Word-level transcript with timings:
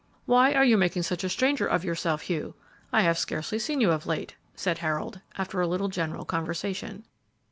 "Why 0.25 0.53
are 0.55 0.65
you 0.65 0.79
making 0.79 1.03
such 1.03 1.23
a 1.23 1.29
stranger 1.29 1.67
of 1.67 1.85
yourself; 1.85 2.23
Hugh? 2.23 2.55
I 2.91 3.03
have 3.03 3.19
scarcely 3.19 3.59
seen 3.59 3.81
you 3.81 3.91
of 3.91 4.07
late," 4.07 4.35
said 4.55 4.79
Harold, 4.79 5.21
after 5.37 5.61
a 5.61 5.67
little 5.67 5.89
general 5.89 6.25
conversation. 6.25 7.05